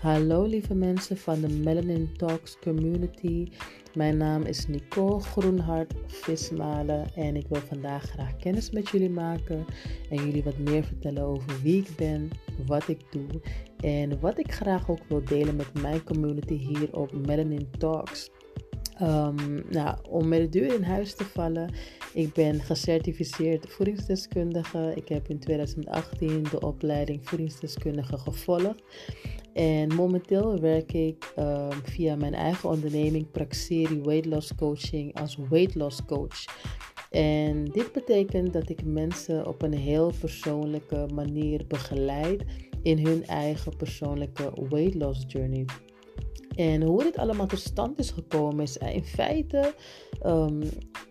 Hallo 0.00 0.44
lieve 0.44 0.74
mensen 0.74 1.16
van 1.16 1.40
de 1.40 1.48
Melanin 1.48 2.16
Talks 2.16 2.58
community. 2.58 3.48
Mijn 3.94 4.16
naam 4.16 4.42
is 4.42 4.66
Nicole 4.66 5.20
Groenhart 5.20 5.94
Vismalen 6.06 7.14
en 7.14 7.36
ik 7.36 7.46
wil 7.48 7.60
vandaag 7.60 8.02
graag 8.02 8.36
kennis 8.36 8.70
met 8.70 8.88
jullie 8.88 9.10
maken 9.10 9.64
en 10.10 10.16
jullie 10.16 10.42
wat 10.42 10.58
meer 10.58 10.84
vertellen 10.84 11.22
over 11.22 11.62
wie 11.62 11.80
ik 11.80 11.96
ben, 11.96 12.30
wat 12.66 12.88
ik 12.88 13.00
doe 13.10 13.40
en 13.80 14.20
wat 14.20 14.38
ik 14.38 14.52
graag 14.52 14.90
ook 14.90 15.00
wil 15.08 15.24
delen 15.24 15.56
met 15.56 15.82
mijn 15.82 16.04
community 16.04 16.54
hier 16.54 16.96
op 16.96 17.12
Melanin 17.26 17.68
Talks. 17.78 18.30
Um, 19.02 19.64
nou, 19.70 19.98
om 20.08 20.28
met 20.28 20.40
de 20.40 20.58
deur 20.58 20.74
in 20.74 20.82
huis 20.82 21.14
te 21.14 21.24
vallen. 21.24 21.74
Ik 22.14 22.32
ben 22.32 22.60
gecertificeerd 22.60 23.70
voedingsdeskundige. 23.70 24.92
Ik 24.94 25.08
heb 25.08 25.28
in 25.28 25.38
2018 25.38 26.42
de 26.50 26.60
opleiding 26.60 27.28
voedingsdeskundige 27.28 28.18
gevolgd. 28.18 28.82
En 29.52 29.94
momenteel 29.94 30.60
werk 30.60 30.92
ik 30.92 31.32
um, 31.38 31.70
via 31.84 32.16
mijn 32.16 32.34
eigen 32.34 32.68
onderneming 32.68 33.30
Praxeri 33.30 34.00
Weight 34.00 34.26
Loss 34.26 34.54
Coaching 34.54 35.20
als 35.20 35.36
weight 35.48 35.74
loss 35.74 36.04
coach. 36.04 36.44
En 37.10 37.64
dit 37.64 37.92
betekent 37.92 38.52
dat 38.52 38.68
ik 38.68 38.84
mensen 38.84 39.46
op 39.46 39.62
een 39.62 39.74
heel 39.74 40.12
persoonlijke 40.20 41.06
manier 41.14 41.64
begeleid 41.68 42.44
in 42.82 43.06
hun 43.06 43.26
eigen 43.26 43.76
persoonlijke 43.76 44.52
weight 44.68 44.94
loss 44.94 45.24
journey. 45.26 45.64
En 46.56 46.82
hoe 46.82 47.02
dit 47.02 47.16
allemaal 47.16 47.46
tot 47.46 47.58
stand 47.58 47.98
is 47.98 48.10
gekomen 48.10 48.62
is 48.62 48.76
in 48.76 49.04
feite 49.04 49.74
um, 50.26 50.62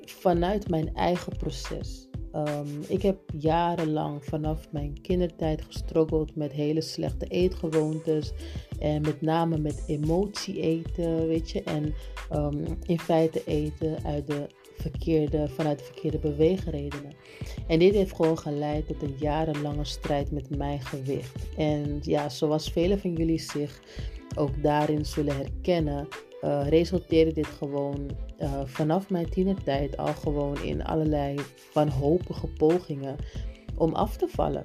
vanuit 0.06 0.70
mijn 0.70 0.96
eigen 0.96 1.38
proces. 1.38 2.09
Um, 2.36 2.68
ik 2.88 3.02
heb 3.02 3.18
jarenlang 3.38 4.26
vanaf 4.26 4.72
mijn 4.72 5.02
kindertijd 5.02 5.62
gestruggeld 5.62 6.36
met 6.36 6.52
hele 6.52 6.82
slechte 6.82 7.26
eetgewoontes. 7.26 8.32
En 8.80 9.02
met 9.02 9.22
name 9.22 9.58
met 9.58 9.84
emotie 9.88 10.62
eten, 10.62 11.28
weet 11.28 11.52
je. 11.52 11.64
En 11.64 11.94
um, 12.34 12.64
in 12.86 13.00
feite 13.00 13.44
eten 13.46 14.04
uit 14.06 14.28
de 14.28 14.48
verkeerde, 14.76 15.48
vanuit 15.48 15.80
de 15.80 15.86
verkeerde 15.86 16.18
beweegredenen. 16.18 17.14
En 17.68 17.80
dit 17.80 17.94
heeft 17.94 18.16
gewoon 18.16 18.38
geleid 18.38 18.88
tot 18.88 19.02
een 19.02 19.16
jarenlange 19.20 19.86
strijd 19.86 20.32
met 20.32 20.58
mijn 20.58 20.82
gewicht. 20.82 21.48
En 21.58 22.00
ja, 22.02 22.30
zoals 22.30 22.72
velen 22.72 23.00
van 23.00 23.14
jullie 23.14 23.40
zich 23.40 23.82
ook 24.36 24.64
daarin 24.64 25.06
zullen 25.06 25.36
herkennen, 25.36 26.08
uh, 26.42 26.68
resulteerde 26.68 27.34
dit 27.34 27.48
gewoon 27.48 28.10
uh, 28.40 28.62
vanaf 28.66 29.10
mijn 29.10 29.30
tienertijd 29.30 29.98
al 29.98 30.14
gewoon 30.14 30.64
in 30.64 30.84
allerlei 30.84 31.40
wanhopige 31.74 32.48
pogingen 32.48 33.16
om 33.78 33.94
af 33.94 34.18
te 34.18 34.28
vallen. 34.28 34.64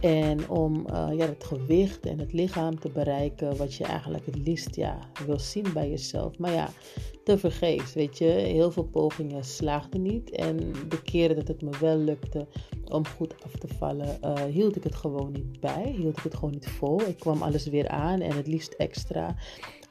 En 0.00 0.48
om 0.48 0.86
uh, 0.90 1.08
ja, 1.16 1.26
het 1.26 1.44
gewicht 1.44 2.06
en 2.06 2.18
het 2.18 2.32
lichaam 2.32 2.80
te 2.80 2.88
bereiken 2.88 3.56
wat 3.56 3.74
je 3.74 3.84
eigenlijk 3.84 4.26
het 4.26 4.36
liefst 4.36 4.74
ja, 4.74 4.98
wil 5.26 5.38
zien 5.38 5.66
bij 5.74 5.88
jezelf. 5.88 6.38
Maar 6.38 6.52
ja, 6.52 6.68
te 7.24 7.38
vergeefs, 7.38 7.94
weet 7.94 8.18
je. 8.18 8.24
Heel 8.24 8.70
veel 8.70 8.84
pogingen 8.84 9.44
slaagden 9.44 10.02
niet. 10.02 10.30
En 10.30 10.56
de 10.88 11.02
keren 11.02 11.36
dat 11.36 11.48
het 11.48 11.62
me 11.62 11.70
wel 11.80 11.96
lukte 11.96 12.46
om 12.84 13.06
goed 13.06 13.34
af 13.44 13.56
te 13.58 13.68
vallen, 13.68 14.18
hield 14.50 14.76
ik 14.76 14.84
het 14.84 14.94
gewoon 14.94 15.32
niet 15.32 15.60
bij. 15.60 15.94
Hield 15.96 16.16
ik 16.16 16.22
het 16.22 16.34
gewoon 16.34 16.54
niet 16.54 16.68
vol. 16.68 17.00
Ik 17.00 17.18
kwam 17.18 17.42
alles 17.42 17.66
weer 17.66 17.88
aan 17.88 18.20
en 18.20 18.36
het 18.36 18.46
liefst 18.46 18.72
extra. 18.72 19.36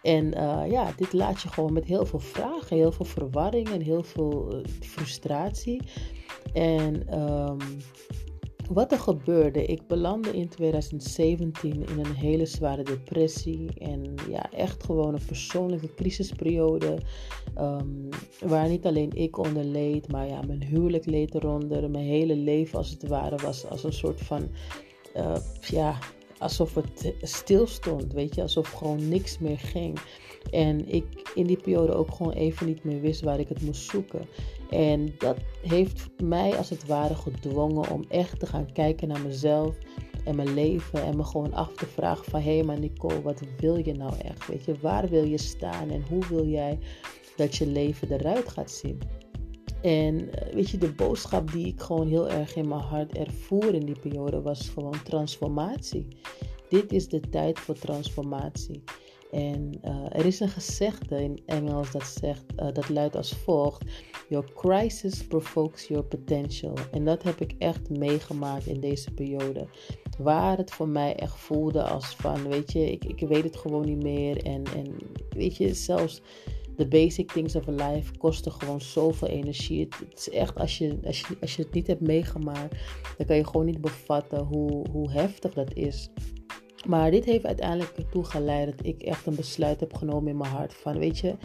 En 0.06 0.26
uh, 0.38 0.64
ja, 0.70 0.94
dit 0.98 1.14
laat 1.14 1.42
je 1.42 1.48
gewoon 1.50 1.74
met 1.74 1.86
heel 1.86 2.06
veel 2.06 2.20
vragen, 2.20 2.78
heel 2.78 2.92
veel 2.92 3.06
verwarring 3.06 3.70
en 3.70 3.82
heel 3.82 4.04
veel 4.04 4.64
frustratie. 4.80 5.82
En 6.54 7.20
um, 7.22 7.58
wat 8.70 8.92
er 8.92 9.00
gebeurde, 9.00 9.66
ik 9.66 9.88
belandde 9.88 10.32
in 10.38 10.50
2017 10.50 11.72
in 11.72 12.00
een 12.00 12.16
hele 12.16 12.46
zware 12.46 12.84
depressie 12.84 13.70
en 13.80 14.14
ja, 14.30 14.52
echt 14.52 14.84
gewoon 14.84 15.14
een 15.14 15.26
persoonlijke 15.26 15.94
crisisperiode 15.94 16.98
um, 17.58 18.10
waar 18.46 18.68
niet 18.68 18.86
alleen 18.86 19.12
ik 19.14 19.38
onder 19.38 19.64
leed, 19.64 20.12
maar 20.12 20.28
ja, 20.28 20.42
mijn 20.48 20.64
huwelijk 20.64 21.06
leed 21.06 21.36
eronder, 21.36 21.90
mijn 21.90 22.06
hele 22.06 22.36
leven 22.36 22.78
als 22.78 22.90
het 22.90 23.08
ware 23.08 23.36
was 23.36 23.70
als 23.70 23.84
een 23.84 23.94
soort 23.94 24.22
van, 24.22 24.50
uh, 25.16 25.36
ja, 25.60 25.98
alsof 26.40 26.76
het 26.76 27.14
stil 27.22 27.68
stond, 27.68 28.14
weet 28.14 28.36
je, 28.36 28.42
alsof 28.42 28.72
gewoon 28.72 29.08
niks 29.08 29.40
meer 29.40 29.60
ging. 29.60 30.00
En 30.52 30.94
ik 30.94 31.32
in 31.36 31.46
die 31.46 31.58
periode 31.58 31.94
ook 31.94 32.12
gewoon 32.12 32.34
even 32.34 32.66
niet 32.66 32.84
meer 32.84 33.02
wist 33.02 33.22
waar 33.22 33.40
ik 33.40 33.50
het 33.50 33.62
moest 33.62 33.90
zoeken. 33.90 34.28
En 34.70 35.16
dat 35.18 35.38
heeft 35.62 36.10
mij 36.24 36.58
als 36.58 36.70
het 36.70 36.86
ware 36.86 37.16
gedwongen 37.16 37.90
om 37.90 38.06
echt 38.10 38.40
te 38.40 38.46
gaan 38.46 38.72
kijken 38.72 39.08
naar 39.08 39.22
mezelf 39.22 39.76
en 40.26 40.36
mijn 40.36 40.54
leven. 40.54 41.04
En 41.04 41.18
me 41.18 41.24
gewoon 41.24 41.54
af 41.54 41.74
te 41.74 41.86
vragen 41.86 42.26
van, 42.26 42.42
hé 42.42 42.64
maar 42.64 42.80
Nicole, 42.80 43.22
wat 43.22 43.42
wil 43.60 43.86
je 43.86 43.94
nou 43.94 44.14
echt? 44.18 44.48
Weet 44.48 44.66
je, 44.66 44.76
waar 44.82 45.10
wil 45.10 45.24
je 45.24 45.38
staan 45.38 45.90
en 45.90 46.06
hoe 46.10 46.28
wil 46.28 46.46
jij 46.46 46.80
dat 47.36 47.56
je 47.56 47.68
leven 47.68 48.12
eruit 48.12 48.50
gaat 48.50 48.72
zien? 48.72 49.00
En 49.82 50.32
eh, 50.32 50.54
weet 50.54 50.70
je, 50.70 50.78
de 50.78 50.92
boodschap 50.92 51.52
die 51.52 51.68
ik 51.68 51.82
gewoon 51.82 52.08
heel 52.08 52.30
erg 52.30 52.56
in 52.56 52.68
mijn 52.68 52.82
hart 52.82 53.18
ervoer 53.18 53.74
in 53.74 53.86
die 53.86 54.00
periode 54.00 54.42
was 54.42 54.70
gewoon 54.70 55.04
transformatie. 55.04 56.08
Dit 56.70 56.92
is 56.92 57.08
de 57.08 57.20
tijd 57.20 57.60
voor 57.60 57.76
transformatie. 57.76 58.84
En 59.32 59.72
uh, 59.86 60.06
er 60.12 60.26
is 60.26 60.40
een 60.40 60.50
gezegde 60.50 61.24
in 61.24 61.40
Engels 61.46 61.92
dat, 61.92 62.08
zegt, 62.20 62.44
uh, 62.60 62.68
dat 62.74 62.90
luidt 62.90 63.16
als 63.16 63.32
volgt: 63.32 63.84
Your 64.30 64.52
crisis 64.54 65.28
provokes 65.28 65.88
your 65.88 66.04
potential. 66.04 66.74
En 66.92 67.06
dat 67.06 67.24
heb 67.24 67.42
ik 67.42 67.56
echt 67.58 67.90
meegemaakt 67.90 68.66
in 68.66 68.80
deze 68.80 69.12
periode. 69.12 69.68
Waar 70.18 70.58
het 70.58 70.72
voor 70.72 70.88
mij 70.88 71.16
echt 71.16 71.36
voelde 71.36 71.84
als 71.84 72.16
van, 72.16 72.50
weet 72.50 72.72
je, 72.72 72.92
ik, 72.92 73.06
ik 73.06 73.20
weet 73.28 73.44
het 73.44 73.56
gewoon 73.56 73.86
niet 73.86 74.04
meer. 74.04 74.44
En, 74.44 74.64
en 74.76 74.96
weet 75.30 75.58
je, 75.58 75.74
zelfs 75.74 76.22
de 76.76 76.88
basic 76.88 77.32
things 77.32 77.56
of 77.56 77.68
life 77.68 78.18
kosten 78.18 78.52
gewoon 78.52 78.82
zoveel 78.82 79.28
energie. 79.28 79.88
Het, 80.10 80.18
is 80.18 80.30
echt, 80.30 80.56
als 80.56 80.78
je, 80.78 80.98
als, 81.06 81.20
je, 81.20 81.38
als 81.42 81.56
je 81.56 81.62
het 81.62 81.74
niet 81.74 81.88
hebt 81.88 82.02
meegemaakt, 82.02 82.76
dan 83.18 83.26
kan 83.26 83.36
je 83.36 83.46
gewoon 83.46 83.66
niet 83.66 83.82
bevatten 83.82 84.40
hoe, 84.40 84.86
hoe 84.92 85.12
heftig 85.12 85.54
dat 85.54 85.74
is. 85.74 86.10
Maar 86.88 87.12
dit 87.12 87.26
heeft 87.26 87.46
uiteindelijk 87.46 87.98
ertoe 87.98 88.24
geleid 88.24 88.66
dat 88.66 88.86
ik 88.86 89.02
echt 89.02 89.26
een 89.26 89.36
besluit 89.36 89.80
heb 89.80 89.94
genomen 89.94 90.32
in 90.32 90.38
mijn 90.38 90.52
hart. 90.52 90.74
Van 90.74 90.98
weet 90.98 91.18
je, 91.18 91.36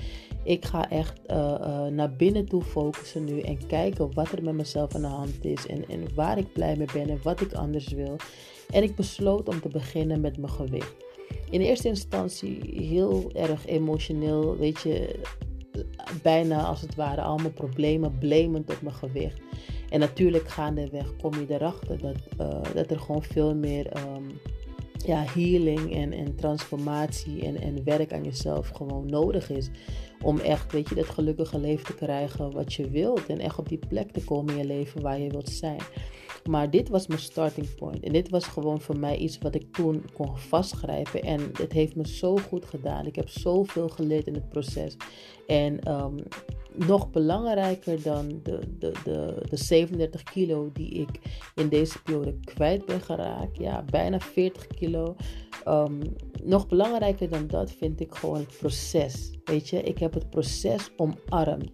ik 0.44 0.64
ga 0.64 0.90
echt 0.90 1.20
uh, 1.30 1.36
uh, 1.36 1.86
naar 1.86 2.16
binnen 2.16 2.46
toe 2.46 2.62
focussen 2.62 3.24
nu. 3.24 3.40
En 3.40 3.66
kijken 3.66 4.14
wat 4.14 4.32
er 4.32 4.42
met 4.42 4.54
mezelf 4.54 4.94
aan 4.94 5.00
de 5.00 5.06
hand 5.06 5.44
is. 5.44 5.66
En, 5.66 5.88
en 5.88 6.14
waar 6.14 6.38
ik 6.38 6.52
blij 6.52 6.76
mee 6.76 6.88
ben 6.92 7.08
en 7.08 7.20
wat 7.22 7.40
ik 7.40 7.52
anders 7.52 7.88
wil. 7.88 8.16
En 8.70 8.82
ik 8.82 8.96
besloot 8.96 9.48
om 9.48 9.60
te 9.60 9.68
beginnen 9.68 10.20
met 10.20 10.38
mijn 10.38 10.52
gewicht. 10.52 10.94
In 11.50 11.60
eerste 11.60 11.88
instantie 11.88 12.60
heel 12.86 13.30
erg 13.34 13.66
emotioneel. 13.66 14.56
Weet 14.56 14.80
je, 14.80 15.20
bijna 16.22 16.62
als 16.62 16.80
het 16.80 16.94
ware 16.94 17.20
allemaal 17.20 17.50
problemen 17.50 18.18
blamend 18.18 18.70
op 18.70 18.82
mijn 18.82 18.94
gewicht. 18.94 19.40
En 19.90 20.00
natuurlijk 20.00 20.48
gaandeweg 20.48 21.16
kom 21.16 21.34
je 21.34 21.46
erachter 21.48 21.98
dat, 21.98 22.16
uh, 22.40 22.74
dat 22.74 22.90
er 22.90 23.00
gewoon 23.00 23.22
veel 23.22 23.54
meer... 23.54 23.96
Um, 23.96 24.40
ja, 25.06 25.24
healing 25.34 25.94
en, 25.94 26.12
en 26.12 26.34
transformatie 26.34 27.42
en, 27.42 27.60
en 27.60 27.84
werk 27.84 28.12
aan 28.12 28.24
jezelf 28.24 28.68
gewoon 28.68 29.06
nodig 29.06 29.50
is. 29.50 29.70
Om 30.22 30.38
echt, 30.38 30.72
weet 30.72 30.88
je, 30.88 30.94
dat 30.94 31.08
gelukkige 31.08 31.58
leven 31.58 31.84
te 31.84 31.94
krijgen 31.94 32.52
wat 32.52 32.74
je 32.74 32.90
wilt. 32.90 33.26
En 33.26 33.38
echt 33.38 33.58
op 33.58 33.68
die 33.68 33.86
plek 33.88 34.10
te 34.10 34.24
komen 34.24 34.52
in 34.52 34.60
je 34.60 34.66
leven 34.66 35.02
waar 35.02 35.20
je 35.20 35.30
wilt 35.30 35.48
zijn. 35.48 35.80
Maar 36.48 36.70
dit 36.70 36.88
was 36.88 37.06
mijn 37.06 37.20
starting 37.20 37.74
point. 37.74 38.04
En 38.04 38.12
dit 38.12 38.28
was 38.28 38.44
gewoon 38.44 38.80
voor 38.80 38.98
mij 38.98 39.16
iets 39.16 39.38
wat 39.38 39.54
ik 39.54 39.72
toen 39.72 40.04
kon 40.14 40.38
vastgrijpen. 40.38 41.22
En 41.22 41.40
het 41.52 41.72
heeft 41.72 41.96
me 41.96 42.08
zo 42.08 42.36
goed 42.36 42.64
gedaan. 42.64 43.06
Ik 43.06 43.16
heb 43.16 43.28
zoveel 43.28 43.88
geleerd 43.88 44.26
in 44.26 44.34
het 44.34 44.48
proces. 44.48 44.96
En 45.46 45.92
um, 45.92 46.14
nog 46.74 47.10
belangrijker 47.10 48.02
dan 48.02 48.40
de, 48.42 48.58
de, 48.78 48.92
de, 49.04 49.42
de 49.48 49.56
37 49.56 50.22
kilo 50.22 50.70
die 50.72 50.90
ik 50.90 51.40
in 51.54 51.68
deze 51.68 52.02
periode 52.02 52.38
kwijt 52.44 52.86
ben 52.86 53.00
geraakt. 53.00 53.58
Ja, 53.58 53.84
bijna 53.90 54.20
40 54.20 54.66
kilo. 54.66 55.16
Um, 55.68 55.98
nog 56.42 56.68
belangrijker 56.68 57.28
dan 57.28 57.46
dat 57.46 57.70
vind 57.70 58.00
ik 58.00 58.14
gewoon 58.14 58.38
het 58.38 58.58
proces. 58.58 59.30
Weet 59.44 59.68
je, 59.68 59.82
ik 59.82 59.98
heb 59.98 60.14
het 60.14 60.30
proces 60.30 60.90
omarmd. 60.96 61.70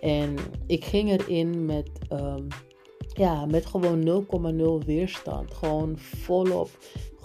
En 0.00 0.34
ik 0.66 0.84
ging 0.84 1.10
erin 1.10 1.64
met, 1.64 1.90
um, 2.12 2.46
ja, 3.14 3.46
met 3.46 3.66
gewoon 3.66 4.26
0,0 4.80 4.86
weerstand. 4.86 5.54
Gewoon 5.54 5.98
volop 5.98 6.70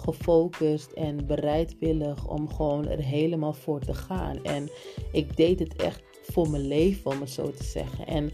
gefocust 0.04 0.92
en 0.92 1.26
bereidwillig 1.26 2.28
om 2.28 2.48
gewoon 2.48 2.88
er 2.88 2.98
helemaal 2.98 3.52
voor 3.52 3.80
te 3.80 3.94
gaan. 3.94 4.42
En 4.42 4.70
ik 5.12 5.36
deed 5.36 5.58
het 5.58 5.76
echt 5.76 6.02
voor 6.32 6.50
mijn 6.50 6.66
leven, 6.66 7.10
om 7.10 7.20
het 7.20 7.30
zo 7.30 7.50
te 7.50 7.64
zeggen. 7.64 8.06
En 8.06 8.32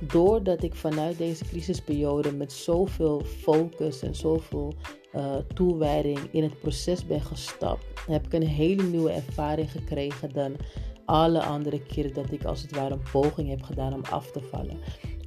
doordat 0.00 0.62
ik 0.62 0.74
vanuit 0.74 1.18
deze 1.18 1.44
crisisperiode 1.44 2.32
met 2.32 2.52
zoveel 2.52 3.20
focus 3.20 4.02
en 4.02 4.14
zoveel 4.14 4.74
uh, 5.14 5.36
toewijding 5.54 6.18
in 6.30 6.42
het 6.42 6.60
proces 6.60 7.06
ben 7.06 7.20
gestapt, 7.20 7.84
heb 8.06 8.26
ik 8.26 8.32
een 8.32 8.46
hele 8.46 8.82
nieuwe 8.82 9.10
ervaring 9.10 9.70
gekregen 9.70 10.32
dan 10.32 10.56
alle 11.04 11.42
andere 11.42 11.82
keren 11.82 12.14
dat 12.14 12.32
ik 12.32 12.44
als 12.44 12.62
het 12.62 12.72
ware 12.72 12.94
een 12.94 13.10
poging 13.12 13.48
heb 13.48 13.62
gedaan 13.62 13.94
om 13.94 14.02
af 14.10 14.30
te 14.30 14.40
vallen. 14.40 14.78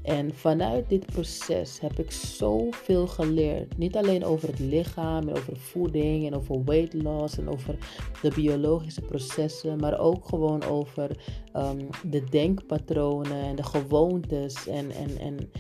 En 0.06 0.34
vanuit 0.34 0.90
dit 0.90 1.06
proces 1.06 1.80
heb 1.80 2.00
ik 2.00 2.12
zoveel 2.12 3.08
geleerd. 3.08 3.78
Niet 3.78 3.96
alleen 3.96 4.26
over 4.26 4.48
het 4.48 4.60
lichaam 4.60 5.28
en 5.28 5.36
over 5.38 5.58
voeding 5.58 6.26
en 6.26 6.36
over 6.36 6.64
weight 6.64 6.94
loss 6.94 7.38
en 7.38 7.50
over 7.50 7.78
de 8.22 8.32
biologische 8.36 9.02
processen, 9.02 9.80
maar 9.80 10.00
ook 10.00 10.26
gewoon 10.26 10.64
over 10.64 11.18
ehm, 11.54 11.80
de 12.04 12.24
denkpatronen 12.24 13.44
en 13.44 13.56
de 13.56 13.64
gewoontes 13.64 14.68
en, 14.68 14.92
en, 14.92 15.18
en 15.18 15.52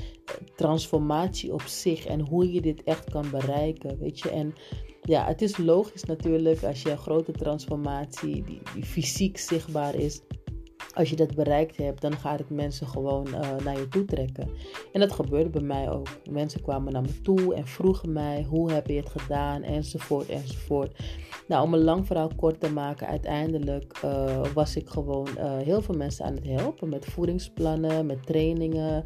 transformatie 0.55 1.53
op 1.53 1.61
zich 1.61 2.05
en 2.05 2.19
hoe 2.19 2.51
je 2.53 2.61
dit 2.61 2.83
echt 2.83 3.09
kan 3.09 3.29
bereiken. 3.31 3.99
Weet 3.99 4.19
je, 4.19 4.29
en 4.29 4.53
ja, 5.01 5.25
het 5.25 5.41
is 5.41 5.57
logisch 5.57 6.03
natuurlijk 6.03 6.63
als 6.63 6.81
je 6.81 6.91
een 6.91 6.97
grote 6.97 7.31
transformatie 7.31 8.43
die, 8.43 8.61
die 8.73 8.83
fysiek 8.83 9.37
zichtbaar 9.37 9.95
is 9.95 10.21
als 10.95 11.09
je 11.09 11.15
dat 11.15 11.35
bereikt 11.35 11.77
hebt, 11.77 12.01
dan 12.01 12.13
gaat 12.13 12.39
het 12.39 12.49
mensen 12.49 12.87
gewoon 12.87 13.27
uh, 13.27 13.39
naar 13.63 13.77
je 13.77 13.87
toe 13.87 14.05
trekken. 14.05 14.49
En 14.93 14.99
dat 14.99 15.11
gebeurde 15.11 15.49
bij 15.49 15.61
mij 15.61 15.91
ook. 15.91 16.07
Mensen 16.29 16.61
kwamen 16.61 16.93
naar 16.93 17.01
me 17.01 17.21
toe 17.21 17.55
en 17.55 17.67
vroegen 17.67 18.11
mij 18.11 18.43
hoe 18.43 18.71
heb 18.71 18.87
je 18.87 18.95
het 18.95 19.09
gedaan, 19.09 19.63
enzovoort, 19.63 20.29
enzovoort. 20.29 21.03
Nou, 21.47 21.63
om 21.63 21.73
een 21.73 21.83
lang 21.83 22.05
verhaal 22.05 22.31
kort 22.35 22.59
te 22.59 22.71
maken, 22.71 23.07
uiteindelijk 23.07 23.99
uh, 24.05 24.45
was 24.53 24.75
ik 24.75 24.89
gewoon 24.89 25.27
uh, 25.37 25.57
heel 25.57 25.81
veel 25.81 25.95
mensen 25.95 26.25
aan 26.25 26.35
het 26.35 26.45
helpen 26.45 26.89
met 26.89 27.05
voedingsplannen, 27.05 28.05
met 28.05 28.25
trainingen, 28.25 29.03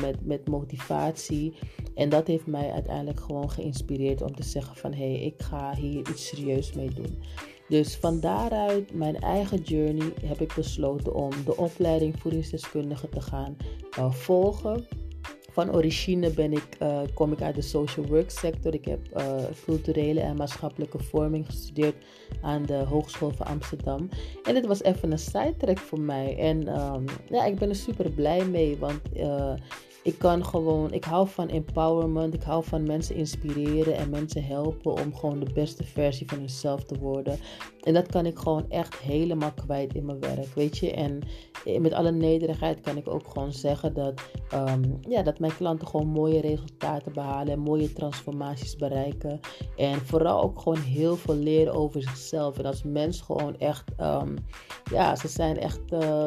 met, 0.00 0.26
met 0.26 0.48
motivatie. 0.48 1.54
En 1.94 2.08
dat 2.08 2.26
heeft 2.26 2.46
mij 2.46 2.70
uiteindelijk 2.70 3.20
gewoon 3.20 3.50
geïnspireerd 3.50 4.22
om 4.22 4.34
te 4.34 4.42
zeggen 4.42 4.76
van 4.76 4.92
hé, 4.92 5.12
hey, 5.12 5.20
ik 5.20 5.42
ga 5.42 5.74
hier 5.74 5.98
iets 5.98 6.26
serieus 6.26 6.72
mee 6.72 6.90
doen. 6.94 7.18
Dus 7.72 7.96
van 7.96 8.20
daaruit, 8.20 8.94
mijn 8.94 9.20
eigen 9.20 9.62
journey, 9.62 10.12
heb 10.24 10.40
ik 10.40 10.54
besloten 10.54 11.14
om 11.14 11.30
de 11.44 11.56
opleiding 11.56 12.14
voedingsdeskundige 12.18 13.08
te 13.08 13.20
gaan 13.20 13.56
uh, 13.98 14.12
volgen. 14.12 14.86
Van 15.50 15.74
origine 15.74 16.30
ben 16.30 16.52
ik, 16.52 16.66
uh, 16.82 17.00
kom 17.14 17.32
ik 17.32 17.40
uit 17.40 17.54
de 17.54 17.62
social 17.62 18.06
work 18.06 18.30
sector. 18.30 18.74
Ik 18.74 18.84
heb 18.84 19.00
uh, 19.16 19.34
culturele 19.64 20.20
en 20.20 20.36
maatschappelijke 20.36 20.98
vorming 20.98 21.46
gestudeerd 21.46 21.94
aan 22.42 22.66
de 22.66 22.74
Hogeschool 22.74 23.30
van 23.30 23.46
Amsterdam. 23.46 24.08
En 24.42 24.54
het 24.54 24.66
was 24.66 24.82
even 24.82 25.12
een 25.12 25.18
sidetrack 25.18 25.78
voor 25.78 26.00
mij. 26.00 26.38
En 26.38 26.80
um, 26.80 27.04
ja, 27.28 27.44
ik 27.44 27.58
ben 27.58 27.68
er 27.68 27.76
super 27.76 28.10
blij 28.10 28.44
mee, 28.44 28.76
want 28.78 29.00
ik 30.02 30.18
kan 30.18 30.44
gewoon, 30.44 30.92
ik 30.92 31.04
hou 31.04 31.28
van 31.28 31.48
empowerment. 31.48 32.34
Ik 32.34 32.42
hou 32.42 32.64
van 32.64 32.86
mensen 32.86 33.14
inspireren 33.14 33.96
en 33.96 34.10
mensen 34.10 34.44
helpen 34.44 34.92
om 34.92 35.14
gewoon 35.14 35.40
de 35.40 35.52
beste 35.52 35.84
versie 35.84 36.28
van 36.28 36.38
hunzelf 36.38 36.84
te 36.84 36.98
worden. 36.98 37.38
En 37.80 37.94
dat 37.94 38.06
kan 38.06 38.26
ik 38.26 38.38
gewoon 38.38 38.70
echt 38.70 38.96
helemaal 38.96 39.52
kwijt 39.52 39.94
in 39.94 40.04
mijn 40.04 40.20
werk, 40.20 40.54
weet 40.54 40.78
je. 40.78 40.92
En 40.92 41.22
met 41.80 41.92
alle 41.92 42.10
nederigheid 42.10 42.80
kan 42.80 42.96
ik 42.96 43.08
ook 43.08 43.28
gewoon 43.28 43.52
zeggen 43.52 43.94
dat, 43.94 44.22
ehm, 44.50 44.82
ja, 45.08 45.22
dat 45.22 45.38
mijn 45.38 45.56
klanten 45.56 45.88
gewoon 45.88 46.06
mooie 46.06 46.40
resultaten 46.40 47.12
behalen 47.12 47.52
en 47.52 47.58
mooie 47.58 47.92
transformaties 47.92 48.76
bereiken. 48.76 49.40
En 49.76 50.06
vooral 50.06 50.42
ook 50.42 50.60
gewoon 50.60 50.80
heel 50.80 51.16
veel 51.16 51.36
leren 51.36 51.74
over 51.74 52.02
zichzelf. 52.02 52.58
En 52.58 52.64
als 52.64 52.82
mens 52.82 53.20
gewoon 53.20 53.58
echt, 53.58 53.84
um, 54.00 54.34
ja, 54.90 55.16
ze 55.16 55.28
zijn 55.28 55.58
echt. 55.58 55.80
Uh, 55.92 56.26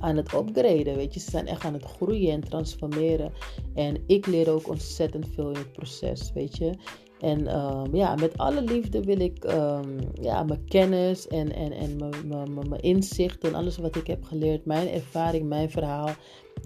aan 0.00 0.16
het 0.16 0.32
upgraden. 0.32 0.96
Weet 0.96 1.14
je, 1.14 1.20
ze 1.20 1.30
zijn 1.30 1.46
echt 1.46 1.64
aan 1.64 1.72
het 1.72 1.84
groeien 1.84 2.32
en 2.32 2.48
transformeren. 2.48 3.32
En 3.74 3.96
ik 4.06 4.26
leer 4.26 4.50
ook 4.50 4.68
ontzettend 4.68 5.26
veel 5.34 5.48
in 5.48 5.56
het 5.56 5.72
proces. 5.72 6.32
Weet 6.34 6.56
je. 6.56 6.72
En 7.20 7.56
um, 7.58 7.96
ja, 7.96 8.14
met 8.14 8.38
alle 8.38 8.62
liefde 8.62 9.02
wil 9.02 9.20
ik 9.20 9.44
um, 9.44 9.98
ja, 10.20 10.42
mijn 10.42 10.64
kennis 10.64 11.28
en, 11.28 11.52
en, 11.54 11.72
en 11.72 11.96
mijn, 11.96 12.28
mijn, 12.28 12.68
mijn 12.68 12.82
inzichten 12.82 13.48
en 13.48 13.54
alles 13.54 13.76
wat 13.78 13.96
ik 13.96 14.06
heb 14.06 14.24
geleerd, 14.24 14.64
mijn 14.64 14.88
ervaring, 14.88 15.48
mijn 15.48 15.70
verhaal 15.70 16.10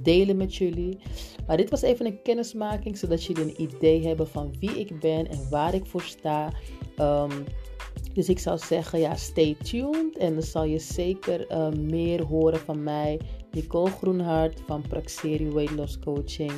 delen 0.03 0.37
met 0.37 0.55
jullie. 0.55 0.99
Maar 1.47 1.57
dit 1.57 1.71
was 1.71 1.83
even 1.83 2.07
een 2.07 2.23
kennismaking, 2.23 2.99
zodat 2.99 3.25
jullie 3.25 3.43
een 3.43 3.63
idee 3.63 4.07
hebben 4.07 4.29
van 4.29 4.55
wie 4.61 4.81
ik 4.81 5.01
ben 5.01 5.29
en 5.29 5.51
waar 5.51 5.75
ik 5.75 5.87
voor 5.87 6.03
sta. 6.03 6.53
Um, 6.99 7.45
dus 8.13 8.29
ik 8.29 8.39
zou 8.39 8.59
zeggen, 8.59 8.99
ja, 8.99 9.17
stay 9.17 9.57
tuned. 9.63 10.19
En 10.19 10.33
dan 10.33 10.43
zal 10.43 10.65
je 10.65 10.79
zeker 10.79 11.47
meer 11.81 12.23
horen 12.23 12.59
van 12.59 12.83
mij. 12.83 13.21
Nicole 13.53 13.91
Groenhart 13.91 14.61
van 14.67 14.83
Praxeri 14.89 15.51
Weight 15.51 15.75
Loss 15.75 15.99
Coaching. 15.99 16.53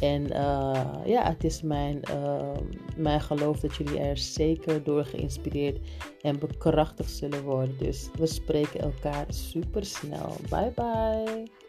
En 0.00 0.22
uh, 0.22 0.82
ja, 1.04 1.22
het 1.28 1.44
is 1.44 1.62
mijn, 1.62 2.00
uh, 2.10 2.50
mijn 2.96 3.20
geloof 3.20 3.60
dat 3.60 3.76
jullie 3.76 3.98
er 3.98 4.16
zeker 4.16 4.82
door 4.82 5.04
geïnspireerd 5.04 5.78
en 6.20 6.38
bekrachtigd 6.38 7.10
zullen 7.10 7.42
worden. 7.42 7.78
Dus 7.78 8.08
we 8.18 8.26
spreken 8.26 8.80
elkaar 8.80 9.26
super 9.28 9.84
snel. 9.84 10.36
Bye 10.50 10.72
bye. 10.74 11.65